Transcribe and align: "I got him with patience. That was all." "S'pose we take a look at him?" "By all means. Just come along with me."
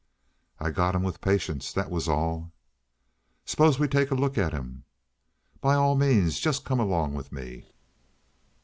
"I 0.59 0.71
got 0.71 0.95
him 0.95 1.03
with 1.03 1.21
patience. 1.21 1.71
That 1.71 1.91
was 1.91 2.07
all." 2.09 2.51
"S'pose 3.45 3.77
we 3.77 3.87
take 3.87 4.09
a 4.09 4.15
look 4.15 4.35
at 4.35 4.51
him?" 4.51 4.83
"By 5.59 5.75
all 5.75 5.95
means. 5.95 6.39
Just 6.39 6.65
come 6.65 6.79
along 6.79 7.13
with 7.13 7.31
me." 7.31 7.67